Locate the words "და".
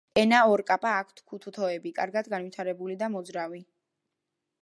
3.05-3.13